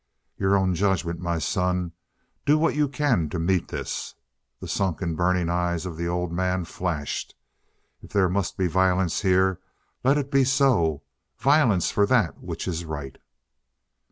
"Your 0.35 0.57
own 0.57 0.73
judgement, 0.73 1.19
my 1.19 1.37
son 1.37 1.91
do 2.43 2.57
what 2.57 2.73
you 2.73 2.87
can 2.89 3.29
to 3.29 3.37
meet 3.37 3.67
this." 3.67 4.15
The 4.59 4.67
sunken, 4.67 5.15
burning 5.15 5.47
eyes 5.47 5.85
of 5.85 5.95
the 5.95 6.07
old 6.07 6.31
man 6.31 6.65
flashed. 6.65 7.35
"If 8.01 8.09
there 8.11 8.27
must 8.27 8.57
be 8.57 8.65
violence 8.65 9.21
here, 9.21 9.59
let 10.03 10.17
it 10.17 10.31
be 10.31 10.43
so. 10.43 11.03
Violence 11.37 11.91
for 11.91 12.07
that 12.07 12.39
which 12.39 12.67
is 12.67 12.83
right." 12.83 13.19